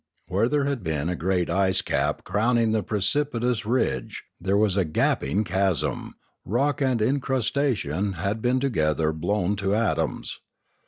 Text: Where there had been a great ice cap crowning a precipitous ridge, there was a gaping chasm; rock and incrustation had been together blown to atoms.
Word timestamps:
Where 0.29 0.49
there 0.49 0.63
had 0.63 0.83
been 0.83 1.09
a 1.09 1.15
great 1.15 1.47
ice 1.47 1.83
cap 1.83 2.23
crowning 2.23 2.73
a 2.73 2.81
precipitous 2.81 3.67
ridge, 3.67 4.23
there 4.39 4.57
was 4.57 4.75
a 4.75 4.83
gaping 4.83 5.43
chasm; 5.43 6.15
rock 6.43 6.81
and 6.81 6.99
incrustation 7.03 8.13
had 8.13 8.41
been 8.41 8.59
together 8.59 9.13
blown 9.13 9.55
to 9.57 9.75
atoms. 9.75 10.39